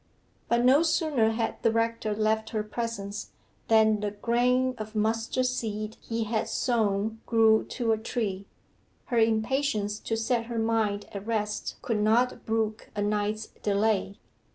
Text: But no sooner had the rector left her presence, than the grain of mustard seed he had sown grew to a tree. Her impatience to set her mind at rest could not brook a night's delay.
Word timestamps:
But 0.49 0.65
no 0.65 0.81
sooner 0.81 1.29
had 1.29 1.61
the 1.61 1.69
rector 1.71 2.15
left 2.15 2.49
her 2.49 2.63
presence, 2.63 3.33
than 3.67 3.99
the 3.99 4.09
grain 4.09 4.73
of 4.79 4.95
mustard 4.95 5.45
seed 5.45 5.95
he 6.01 6.23
had 6.23 6.49
sown 6.49 7.21
grew 7.27 7.65
to 7.65 7.91
a 7.91 7.99
tree. 7.99 8.47
Her 9.13 9.19
impatience 9.19 9.99
to 9.99 10.17
set 10.17 10.45
her 10.45 10.57
mind 10.57 11.05
at 11.13 11.27
rest 11.27 11.75
could 11.83 12.01
not 12.01 12.47
brook 12.47 12.89
a 12.95 13.03
night's 13.03 13.45
delay. 13.61 14.17